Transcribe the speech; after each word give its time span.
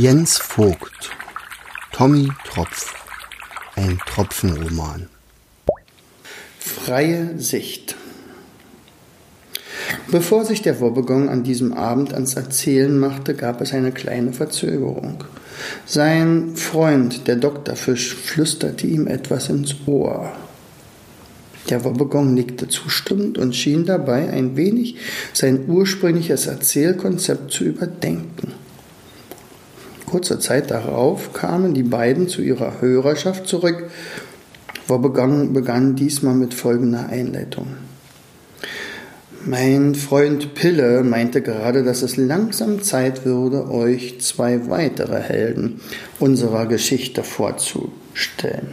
Jens 0.00 0.38
Vogt 0.38 1.10
Tommy 1.90 2.28
Tropf 2.44 2.94
Ein 3.74 3.98
Tropfenroman 4.06 5.08
Freie 6.60 7.36
Sicht 7.40 7.96
Bevor 10.08 10.44
sich 10.44 10.62
der 10.62 10.78
Wobbegong 10.78 11.28
an 11.28 11.42
diesem 11.42 11.72
Abend 11.72 12.14
ans 12.14 12.34
Erzählen 12.34 12.96
machte, 12.96 13.34
gab 13.34 13.60
es 13.60 13.72
eine 13.72 13.90
kleine 13.90 14.32
Verzögerung. 14.32 15.24
Sein 15.84 16.54
Freund, 16.54 17.26
der 17.26 17.34
Doktorfisch, 17.34 18.14
flüsterte 18.14 18.86
ihm 18.86 19.08
etwas 19.08 19.48
ins 19.48 19.74
Ohr. 19.86 20.30
Der 21.70 21.82
Wobbegong 21.82 22.34
nickte 22.34 22.68
zustimmend 22.68 23.36
und 23.36 23.56
schien 23.56 23.84
dabei 23.84 24.30
ein 24.30 24.56
wenig 24.56 24.94
sein 25.32 25.68
ursprüngliches 25.68 26.46
Erzählkonzept 26.46 27.50
zu 27.50 27.64
überdenken. 27.64 28.52
Kurze 30.08 30.38
Zeit 30.38 30.70
darauf 30.70 31.34
kamen 31.34 31.74
die 31.74 31.82
beiden 31.82 32.28
zu 32.28 32.40
ihrer 32.40 32.80
Hörerschaft 32.80 33.46
zurück. 33.46 33.90
Wobbegong 34.86 35.52
begann 35.52 35.96
diesmal 35.96 36.34
mit 36.34 36.54
folgender 36.54 37.10
Einleitung. 37.10 37.66
Mein 39.44 39.94
Freund 39.94 40.54
Pille 40.54 41.02
meinte 41.04 41.42
gerade, 41.42 41.84
dass 41.84 42.00
es 42.00 42.16
langsam 42.16 42.82
Zeit 42.82 43.26
würde, 43.26 43.70
euch 43.70 44.18
zwei 44.22 44.70
weitere 44.70 45.20
Helden 45.20 45.82
unserer 46.18 46.64
Geschichte 46.64 47.22
vorzustellen. 47.22 48.68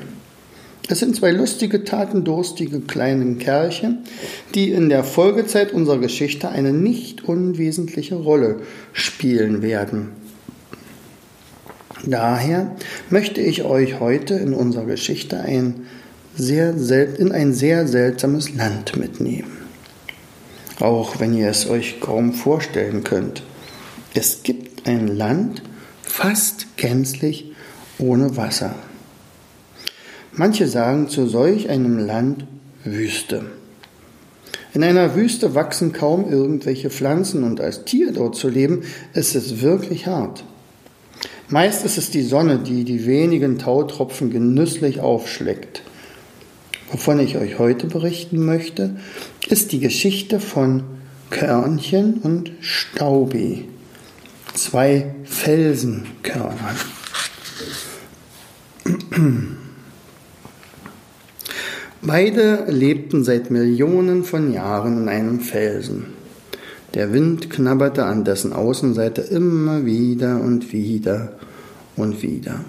Es 0.88 1.00
sind 1.00 1.18
zwei 1.18 1.32
lustige, 1.32 1.84
tatendurstige 1.84 2.80
kleine 2.80 3.36
Kerlchen, 3.36 4.06
die 4.54 4.72
in 4.72 4.88
der 4.88 5.04
Folgezeit 5.04 5.74
unserer 5.74 5.98
Geschichte 5.98 6.48
eine 6.48 6.72
nicht 6.72 7.26
unwesentliche 7.26 8.16
Rolle 8.16 8.62
spielen 8.94 9.62
werden. 9.62 10.25
Daher 12.06 12.76
möchte 13.10 13.42
ich 13.42 13.64
euch 13.64 14.00
heute 14.00 14.36
in 14.36 14.54
unserer 14.54 14.86
Geschichte 14.86 15.40
ein 15.40 15.86
sehr 16.36 16.74
in 17.18 17.32
ein 17.32 17.54
sehr 17.54 17.88
seltsames 17.88 18.54
Land 18.54 18.98
mitnehmen 18.98 19.66
auch 20.80 21.20
wenn 21.20 21.34
ihr 21.34 21.50
es 21.50 21.70
euch 21.70 22.00
kaum 22.00 22.34
vorstellen 22.34 23.04
könnt. 23.04 23.44
Es 24.14 24.44
gibt 24.44 24.88
ein 24.88 25.08
Land 25.08 25.62
fast 26.02 26.78
gänzlich 26.78 27.52
ohne 27.98 28.38
Wasser. 28.38 28.76
Manche 30.34 30.68
sagen 30.68 31.08
zu 31.08 31.28
solch 31.28 31.70
einem 31.70 31.98
Land 31.98 32.46
Wüste. 32.84 33.46
In 34.74 34.84
einer 34.84 35.16
Wüste 35.16 35.56
wachsen 35.56 35.94
kaum 35.94 36.30
irgendwelche 36.30 36.90
Pflanzen 36.90 37.44
und 37.44 37.62
als 37.62 37.86
Tier 37.86 38.12
dort 38.12 38.36
zu 38.36 38.50
leben, 38.50 38.84
ist 39.14 39.34
es 39.34 39.62
wirklich 39.62 40.08
hart. 40.08 40.44
Meist 41.48 41.86
ist 41.86 41.98
es 42.00 42.10
die 42.10 42.24
Sonne, 42.24 42.58
die 42.58 42.84
die 42.84 43.06
wenigen 43.06 43.60
Tautropfen 43.60 44.32
genüsslich 44.32 45.00
aufschlägt. 45.00 45.84
Wovon 46.92 47.20
ich 47.20 47.38
euch 47.38 47.60
heute 47.60 47.86
berichten 47.88 48.44
möchte, 48.44 48.96
ist 49.48 49.72
die 49.72 49.80
Geschichte 49.80 50.40
von 50.40 50.84
Körnchen 51.30 52.16
und 52.16 52.52
Staubi, 52.62 53.66
zwei 54.54 55.14
Felsenkörnern. 55.24 56.76
Beide 62.02 62.66
lebten 62.70 63.24
seit 63.24 63.52
Millionen 63.52 64.24
von 64.24 64.52
Jahren 64.54 65.04
in 65.04 65.10
einem 65.10 65.40
Felsen. 65.42 66.25
Der 66.96 67.12
Wind 67.12 67.50
knabberte 67.50 68.06
an 68.06 68.24
dessen 68.24 68.54
Außenseite 68.54 69.22
immer 69.22 69.86
wieder 69.86 70.40
und 70.40 70.72
wieder 70.72 71.34
und 71.98 72.24
wieder. 72.24 72.62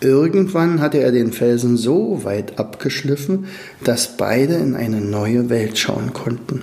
Irgendwann 0.00 0.80
hatte 0.80 0.98
er 0.98 1.12
den 1.12 1.32
Felsen 1.32 1.76
so 1.76 2.24
weit 2.24 2.58
abgeschliffen, 2.58 3.46
dass 3.84 4.16
beide 4.16 4.54
in 4.54 4.74
eine 4.74 5.00
neue 5.00 5.50
Welt 5.50 5.78
schauen 5.78 6.12
konnten. 6.12 6.62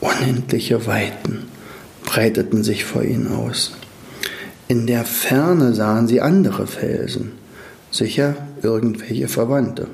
Unendliche 0.00 0.86
Weiten 0.86 1.44
breiteten 2.04 2.64
sich 2.64 2.84
vor 2.84 3.02
ihnen 3.02 3.28
aus. 3.28 3.72
In 4.66 4.86
der 4.86 5.04
Ferne 5.04 5.74
sahen 5.74 6.08
sie 6.08 6.20
andere 6.20 6.66
Felsen, 6.66 7.32
sicher 7.90 8.34
irgendwelche 8.62 9.28
Verwandte. 9.28 9.86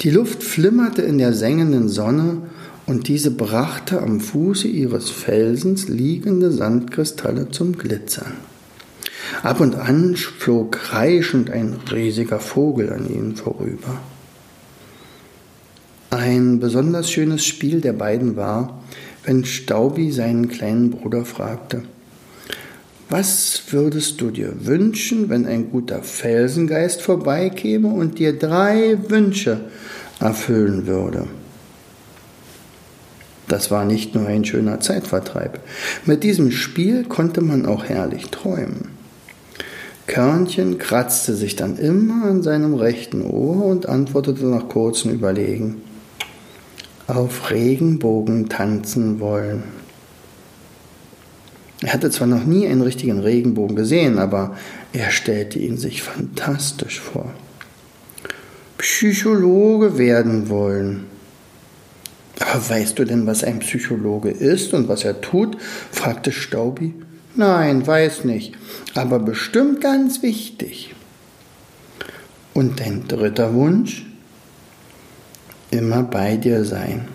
Die 0.00 0.10
Luft 0.10 0.42
flimmerte 0.42 1.02
in 1.02 1.18
der 1.18 1.32
sengenden 1.32 1.88
Sonne 1.88 2.42
und 2.86 3.08
diese 3.08 3.30
brachte 3.30 4.00
am 4.00 4.20
Fuße 4.20 4.68
ihres 4.68 5.10
Felsens 5.10 5.88
liegende 5.88 6.50
Sandkristalle 6.50 7.50
zum 7.50 7.78
Glitzern. 7.78 8.34
Ab 9.42 9.60
und 9.60 9.74
an 9.74 10.16
flog 10.16 10.72
kreischend 10.72 11.50
ein 11.50 11.76
riesiger 11.90 12.40
Vogel 12.40 12.92
an 12.92 13.08
ihnen 13.08 13.36
vorüber. 13.36 14.00
Ein 16.10 16.60
besonders 16.60 17.10
schönes 17.10 17.44
Spiel 17.44 17.80
der 17.80 17.94
beiden 17.94 18.36
war, 18.36 18.82
wenn 19.24 19.44
Staubi 19.44 20.12
seinen 20.12 20.48
kleinen 20.48 20.90
Bruder 20.90 21.24
fragte, 21.24 21.82
was 23.10 23.62
würdest 23.70 24.20
du 24.20 24.30
dir 24.30 24.66
wünschen, 24.66 25.28
wenn 25.28 25.46
ein 25.46 25.70
guter 25.70 26.02
Felsengeist 26.02 27.02
vorbeikäme 27.02 27.88
und 27.88 28.18
dir 28.18 28.38
drei 28.38 28.98
Wünsche 29.08 29.60
erfüllen 30.20 30.86
würde? 30.86 31.26
Das 33.54 33.70
war 33.70 33.84
nicht 33.84 34.16
nur 34.16 34.26
ein 34.26 34.44
schöner 34.44 34.80
Zeitvertreib. 34.80 35.60
Mit 36.06 36.24
diesem 36.24 36.50
Spiel 36.50 37.04
konnte 37.04 37.40
man 37.40 37.66
auch 37.66 37.84
herrlich 37.84 38.30
träumen. 38.30 38.88
Körnchen 40.08 40.78
kratzte 40.78 41.36
sich 41.36 41.54
dann 41.54 41.76
immer 41.76 42.24
an 42.24 42.42
seinem 42.42 42.74
rechten 42.74 43.22
Ohr 43.22 43.64
und 43.66 43.88
antwortete 43.88 44.46
nach 44.46 44.68
kurzem 44.68 45.12
Überlegen. 45.12 45.82
Auf 47.06 47.52
Regenbogen 47.52 48.48
tanzen 48.48 49.20
wollen. 49.20 49.62
Er 51.80 51.92
hatte 51.92 52.10
zwar 52.10 52.26
noch 52.26 52.44
nie 52.44 52.66
einen 52.66 52.82
richtigen 52.82 53.20
Regenbogen 53.20 53.76
gesehen, 53.76 54.18
aber 54.18 54.56
er 54.92 55.12
stellte 55.12 55.60
ihn 55.60 55.76
sich 55.76 56.02
fantastisch 56.02 56.98
vor. 56.98 57.32
Psychologe 58.78 59.96
werden 59.96 60.48
wollen. 60.48 61.13
Aber 62.40 62.68
weißt 62.68 62.98
du 62.98 63.04
denn, 63.04 63.26
was 63.26 63.44
ein 63.44 63.60
Psychologe 63.60 64.30
ist 64.30 64.74
und 64.74 64.88
was 64.88 65.04
er 65.04 65.20
tut? 65.20 65.56
fragte 65.90 66.32
Staubi. 66.32 66.94
Nein, 67.36 67.86
weiß 67.86 68.24
nicht, 68.24 68.54
aber 68.94 69.18
bestimmt 69.18 69.80
ganz 69.80 70.22
wichtig. 70.22 70.94
Und 72.52 72.78
dein 72.80 73.08
dritter 73.08 73.54
Wunsch? 73.54 74.06
Immer 75.70 76.04
bei 76.04 76.36
dir 76.36 76.64
sein. 76.64 77.08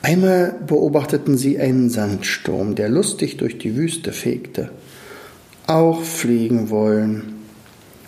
Einmal 0.00 0.54
beobachteten 0.66 1.36
sie 1.36 1.58
einen 1.58 1.88
Sandsturm, 1.90 2.74
der 2.74 2.88
lustig 2.88 3.36
durch 3.38 3.58
die 3.58 3.76
Wüste 3.76 4.12
fegte. 4.12 4.70
Auch 5.66 6.02
fliegen 6.02 6.70
wollen. 6.70 7.33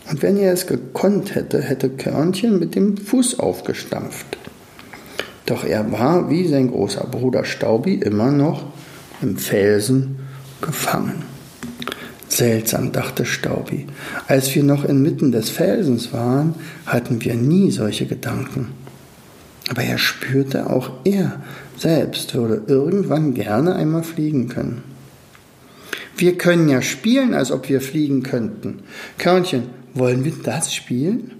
Und 0.08 0.22
wenn 0.22 0.36
er 0.36 0.52
es 0.52 0.66
gekonnt 0.66 1.34
hätte, 1.34 1.60
hätte 1.60 1.90
Körnchen 1.90 2.58
mit 2.58 2.74
dem 2.74 2.96
Fuß 2.96 3.40
aufgestampft. 3.40 4.38
Doch 5.46 5.64
er 5.64 5.92
war, 5.92 6.30
wie 6.30 6.46
sein 6.46 6.70
großer 6.70 7.06
Bruder 7.06 7.44
Staubi, 7.44 7.94
immer 7.94 8.30
noch 8.30 8.64
im 9.22 9.36
Felsen 9.36 10.18
gefangen. 10.60 11.24
Seltsam, 12.28 12.92
dachte 12.92 13.24
Staubi. 13.24 13.86
Als 14.26 14.54
wir 14.54 14.62
noch 14.62 14.84
inmitten 14.84 15.32
des 15.32 15.50
Felsens 15.50 16.12
waren, 16.12 16.54
hatten 16.84 17.24
wir 17.24 17.34
nie 17.34 17.70
solche 17.70 18.06
Gedanken. 18.06 18.72
Aber 19.70 19.82
er 19.82 19.98
spürte, 19.98 20.70
auch 20.70 20.90
er 21.04 21.40
selbst 21.76 22.34
würde 22.34 22.62
irgendwann 22.66 23.34
gerne 23.34 23.74
einmal 23.74 24.02
fliegen 24.02 24.48
können. 24.48 24.82
Wir 26.16 26.38
können 26.38 26.68
ja 26.68 26.82
spielen, 26.82 27.34
als 27.34 27.50
ob 27.52 27.68
wir 27.68 27.80
fliegen 27.80 28.22
könnten. 28.22 28.80
Körnchen, 29.18 29.64
wollen 29.98 30.24
wir 30.24 30.34
das 30.42 30.74
spielen? 30.74 31.32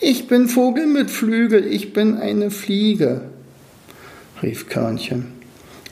Ich 0.00 0.26
bin 0.26 0.48
Vogel 0.48 0.86
mit 0.86 1.10
Flügel, 1.10 1.66
ich 1.66 1.92
bin 1.92 2.16
eine 2.16 2.50
Fliege, 2.50 3.22
rief 4.42 4.68
Körnchen. 4.68 5.26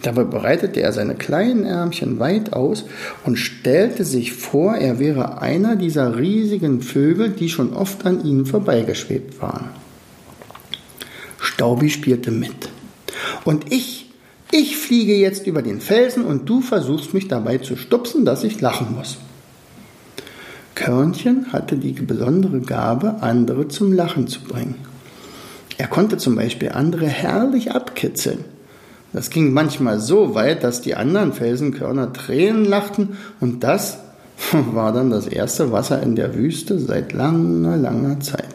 Dabei 0.03 0.25
breitete 0.25 0.81
er 0.81 0.93
seine 0.93 1.15
kleinen 1.15 1.65
Ärmchen 1.65 2.19
weit 2.19 2.55
aus 2.55 2.85
und 3.25 3.37
stellte 3.37 4.05
sich 4.05 4.33
vor, 4.33 4.75
er 4.75 4.99
wäre 4.99 5.43
einer 5.43 5.77
dieser 5.77 6.19
riesigen 6.19 6.81
Vögel, 6.81 7.31
die 7.31 7.51
schon 7.51 7.75
oft 7.75 8.07
an 8.07 8.25
ihnen 8.25 8.47
vorbeigeschwebt 8.47 9.41
waren. 9.43 9.69
Staubi 11.39 11.91
spielte 11.91 12.31
mit. 12.31 12.71
Und 13.45 13.73
ich, 13.73 14.11
ich 14.51 14.77
fliege 14.77 15.15
jetzt 15.15 15.47
über 15.47 15.63
den 15.63 15.81
Felsen 15.81 16.25
und 16.25 16.49
du 16.49 16.63
versuchst 16.63 17.13
mich 17.13 17.29
dabei 17.29 17.59
zu 17.59 17.77
stupsen, 17.77 18.25
dass 18.25 18.45
ich 18.45 18.61
lachen 18.61 18.95
muss. 18.95 19.19
Körnchen 20.91 21.53
hatte 21.53 21.77
die 21.77 21.93
besondere 21.93 22.59
Gabe, 22.59 23.19
andere 23.21 23.69
zum 23.69 23.93
Lachen 23.93 24.27
zu 24.27 24.41
bringen. 24.41 24.75
Er 25.79 25.87
konnte 25.87 26.17
zum 26.17 26.35
Beispiel 26.35 26.71
andere 26.71 27.07
herrlich 27.07 27.71
abkitzeln 27.71 28.41
Das 29.13 29.31
ging 29.31 29.53
manchmal 29.53 30.01
so 30.01 30.35
weit, 30.35 30.65
dass 30.65 30.81
die 30.81 30.97
anderen 30.97 31.33
Felsenkörner 31.33 32.13
Tränen 32.13 32.65
lachten 32.65 33.11
und 33.39 33.63
das 33.63 33.99
war 34.53 34.93
dann 34.93 35.11
das 35.11 35.29
erste 35.29 35.71
Wasser 35.71 36.03
in 36.03 36.17
der 36.17 36.35
Wüste 36.35 36.81
seit 36.81 37.13
langer, 37.13 37.77
langer 37.77 38.19
Zeit. 38.19 38.50